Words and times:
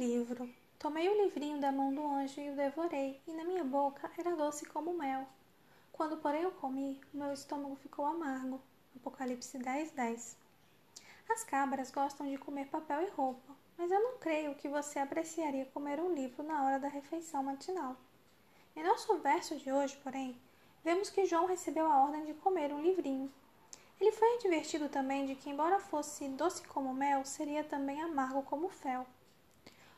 livro. 0.00 0.48
Tomei 0.78 1.06
o 1.06 1.22
livrinho 1.24 1.60
da 1.60 1.70
mão 1.70 1.92
do 1.92 2.02
anjo 2.06 2.40
e 2.40 2.50
o 2.50 2.56
devorei, 2.56 3.20
e 3.26 3.32
na 3.32 3.44
minha 3.44 3.62
boca 3.62 4.10
era 4.16 4.34
doce 4.34 4.64
como 4.64 4.96
mel. 4.96 5.26
Quando, 5.92 6.16
porém, 6.16 6.42
eu 6.42 6.50
comi, 6.52 6.98
o 7.12 7.18
meu 7.18 7.32
estômago 7.32 7.76
ficou 7.76 8.06
amargo. 8.06 8.58
Apocalipse 8.96 9.58
10, 9.58 9.90
10. 9.92 10.36
As 11.28 11.44
cabras 11.44 11.90
gostam 11.90 12.26
de 12.26 12.38
comer 12.38 12.68
papel 12.68 13.02
e 13.02 13.10
roupa, 13.10 13.54
mas 13.76 13.90
eu 13.90 14.02
não 14.02 14.18
creio 14.18 14.54
que 14.54 14.68
você 14.68 14.98
apreciaria 14.98 15.66
comer 15.66 16.00
um 16.00 16.14
livro 16.14 16.42
na 16.42 16.64
hora 16.64 16.78
da 16.78 16.88
refeição 16.88 17.42
matinal. 17.42 17.96
Em 18.74 18.82
nosso 18.82 19.18
verso 19.18 19.54
de 19.56 19.70
hoje, 19.70 19.98
porém, 20.02 20.34
vemos 20.82 21.10
que 21.10 21.26
João 21.26 21.44
recebeu 21.44 21.86
a 21.86 22.04
ordem 22.04 22.24
de 22.24 22.34
comer 22.34 22.72
um 22.72 22.80
livrinho. 22.80 23.30
Ele 24.00 24.12
foi 24.12 24.36
advertido 24.36 24.88
também 24.88 25.26
de 25.26 25.34
que, 25.34 25.50
embora 25.50 25.78
fosse 25.78 26.26
doce 26.28 26.66
como 26.68 26.94
mel, 26.94 27.22
seria 27.26 27.62
também 27.62 28.00
amargo 28.00 28.42
como 28.42 28.70
fel. 28.70 29.06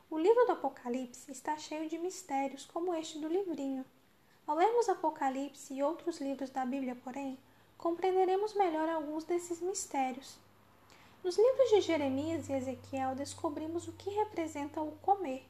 O 0.09 0.19
livro 0.19 0.45
do 0.45 0.51
Apocalipse 0.51 1.31
está 1.31 1.57
cheio 1.57 1.89
de 1.89 1.97
mistérios, 1.97 2.65
como 2.65 2.93
este 2.93 3.17
do 3.17 3.29
livrinho. 3.29 3.85
Ao 4.45 4.57
lermos 4.57 4.89
Apocalipse 4.89 5.73
e 5.73 5.81
outros 5.81 6.19
livros 6.19 6.49
da 6.49 6.65
Bíblia, 6.65 6.95
porém, 7.01 7.39
compreenderemos 7.77 8.53
melhor 8.53 8.89
alguns 8.89 9.23
desses 9.23 9.61
mistérios. 9.61 10.37
Nos 11.23 11.37
livros 11.37 11.69
de 11.69 11.79
Jeremias 11.79 12.49
e 12.49 12.53
Ezequiel 12.53 13.15
descobrimos 13.15 13.87
o 13.87 13.93
que 13.93 14.09
representa 14.09 14.81
o 14.81 14.91
comer. 14.97 15.47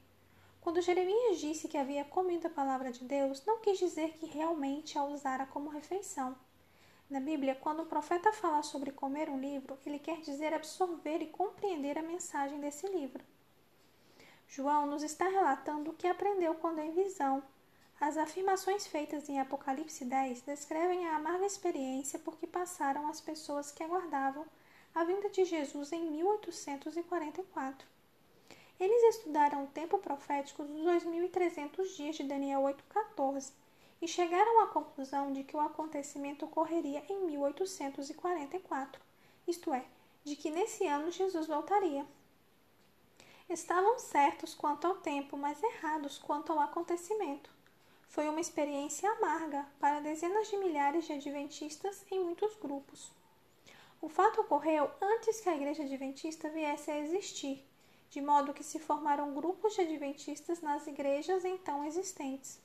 Quando 0.61 0.79
Jeremias 0.79 1.39
disse 1.39 1.67
que 1.67 1.77
havia 1.77 2.05
comido 2.05 2.45
a 2.45 2.51
palavra 2.51 2.91
de 2.91 3.03
Deus, 3.03 3.43
não 3.47 3.59
quis 3.59 3.79
dizer 3.79 4.13
que 4.13 4.27
realmente 4.27 4.95
a 4.95 5.03
usara 5.03 5.47
como 5.47 5.71
refeição. 5.71 6.35
Na 7.13 7.19
Bíblia, 7.19 7.53
quando 7.53 7.83
o 7.83 7.85
profeta 7.85 8.33
fala 8.33 8.63
sobre 8.63 8.91
comer 8.91 9.29
um 9.29 9.39
livro, 9.39 9.77
ele 9.85 9.99
quer 9.99 10.19
dizer 10.21 10.51
absorver 10.51 11.21
e 11.21 11.27
compreender 11.27 11.95
a 11.95 12.01
mensagem 12.01 12.59
desse 12.59 12.87
livro. 12.87 13.23
João 14.47 14.87
nos 14.87 15.03
está 15.03 15.27
relatando 15.27 15.91
o 15.91 15.93
que 15.93 16.07
aprendeu 16.07 16.55
quando 16.55 16.79
em 16.79 16.89
visão. 16.89 17.43
As 18.01 18.17
afirmações 18.17 18.87
feitas 18.87 19.29
em 19.29 19.39
Apocalipse 19.39 20.03
10 20.03 20.41
descrevem 20.41 21.07
a 21.07 21.17
amarga 21.17 21.45
experiência 21.45 22.17
por 22.17 22.35
que 22.35 22.47
passaram 22.47 23.07
as 23.07 23.21
pessoas 23.21 23.71
que 23.71 23.83
aguardavam 23.83 24.47
a 24.95 25.03
vinda 25.03 25.29
de 25.29 25.45
Jesus 25.45 25.91
em 25.91 26.09
1844. 26.09 27.87
Eles 28.79 29.15
estudaram 29.15 29.65
o 29.65 29.67
tempo 29.67 29.99
profético 29.99 30.63
dos 30.63 30.81
2300 30.81 31.95
dias 31.95 32.15
de 32.15 32.23
Daniel 32.23 32.61
8:14 32.63 33.53
e 34.03 34.07
chegaram 34.07 34.61
à 34.61 34.67
conclusão 34.67 35.31
de 35.31 35.45
que 35.45 35.55
o 35.55 35.61
acontecimento 35.61 36.43
ocorreria 36.43 37.05
em 37.07 37.25
1844, 37.25 39.01
isto 39.47 39.73
é, 39.73 39.85
de 40.25 40.35
que 40.35 40.51
nesse 40.51 40.85
ano 40.85 41.09
Jesus 41.09 41.47
voltaria. 41.47 42.05
Estavam 43.49 43.97
certos 43.97 44.53
quanto 44.53 44.85
ao 44.85 44.97
tempo, 44.97 45.37
mas 45.37 45.63
errados 45.63 46.17
quanto 46.17 46.51
ao 46.51 46.59
acontecimento. 46.59 47.49
Foi 48.09 48.27
uma 48.27 48.41
experiência 48.41 49.09
amarga 49.09 49.65
para 49.79 50.01
dezenas 50.01 50.49
de 50.49 50.57
milhares 50.57 51.05
de 51.05 51.13
adventistas 51.13 52.05
em 52.11 52.19
muitos 52.19 52.57
grupos. 52.57 53.09
O 54.01 54.09
fato 54.09 54.41
ocorreu 54.41 54.91
antes 55.01 55.39
que 55.39 55.47
a 55.47 55.55
Igreja 55.55 55.83
Adventista 55.83 56.49
viesse 56.49 56.91
a 56.91 56.99
existir 56.99 57.65
de 58.09 58.21
modo 58.21 58.53
que 58.53 58.63
se 58.63 58.79
formaram 58.79 59.33
grupos 59.33 59.73
de 59.73 59.81
adventistas 59.81 60.61
nas 60.61 60.85
igrejas 60.85 61.43
então 61.45 61.83
existentes. 61.83 62.61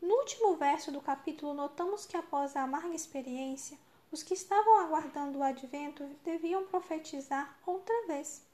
No 0.00 0.14
último 0.14 0.56
verso 0.56 0.92
do 0.92 1.00
capítulo, 1.00 1.52
notamos 1.52 2.06
que 2.06 2.16
após 2.16 2.54
a 2.54 2.62
amarga 2.62 2.94
experiência, 2.94 3.76
os 4.12 4.22
que 4.22 4.32
estavam 4.32 4.78
aguardando 4.78 5.38
o 5.38 5.42
advento 5.42 6.04
deviam 6.24 6.64
profetizar 6.66 7.58
outra 7.66 8.06
vez. 8.06 8.46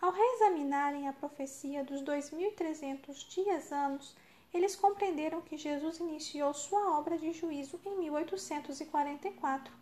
Ao 0.00 0.10
reexaminarem 0.10 1.06
a 1.06 1.12
profecia 1.12 1.84
dos 1.84 2.00
2300 2.00 3.24
dias 3.24 3.70
anos, 3.70 4.16
eles 4.52 4.74
compreenderam 4.74 5.40
que 5.40 5.56
Jesus 5.56 6.00
iniciou 6.00 6.52
sua 6.52 6.98
obra 6.98 7.16
de 7.16 7.32
juízo 7.32 7.78
em 7.84 7.98
1844, 7.98 9.72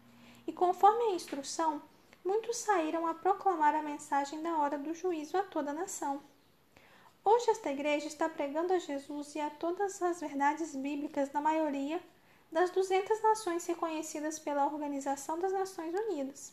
e 0.47 0.53
conforme 0.53 1.05
a 1.05 1.15
instrução, 1.15 1.81
muitos 2.25 2.59
saíram 2.59 3.07
a 3.07 3.15
proclamar 3.15 3.75
a 3.75 3.83
mensagem 3.83 4.43
da 4.43 4.59
hora 4.59 4.77
do 4.77 4.93
juízo 4.93 5.37
a 5.37 5.43
toda 5.43 5.71
a 5.71 5.75
nação. 5.75 6.21
Hoje 7.23 7.51
esta 7.51 7.71
igreja 7.71 8.07
está 8.07 8.29
pregando 8.29 8.73
a 8.73 8.79
Jesus 8.79 9.35
e 9.35 9.41
a 9.41 9.51
todas 9.51 10.01
as 10.01 10.21
verdades 10.21 10.75
bíblicas 10.75 11.31
na 11.33 11.41
maioria 11.41 12.01
das 12.51 12.71
200 12.71 13.23
nações 13.23 13.67
reconhecidas 13.67 14.39
pela 14.39 14.65
Organização 14.65 15.39
das 15.39 15.53
Nações 15.53 15.95
Unidas. 15.95 16.53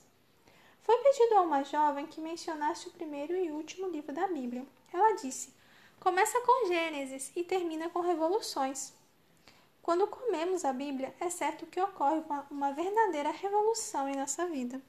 Foi 0.81 0.97
pedido 0.97 1.35
a 1.35 1.41
uma 1.41 1.63
jovem 1.63 2.05
que 2.05 2.19
mencionasse 2.19 2.87
o 2.87 2.91
primeiro 2.91 3.33
e 3.35 3.49
último 3.49 3.87
livro 3.87 4.13
da 4.13 4.27
Bíblia. 4.27 4.65
Ela 4.91 5.15
disse: 5.15 5.53
começa 5.99 6.39
com 6.41 6.67
Gênesis 6.67 7.31
e 7.35 7.43
termina 7.43 7.89
com 7.89 8.01
revoluções. 8.01 8.93
Quando 9.81 10.05
comemos 10.07 10.65
a 10.65 10.73
Bíblia, 10.73 11.15
é 11.17 11.29
certo 11.29 11.65
que 11.65 11.79
ocorre 11.79 12.21
uma, 12.51 12.73
verdadeira 12.73 13.31
revolução 13.31 14.09
em 14.09 14.17
nossa 14.17 14.45
vida. 14.47 14.81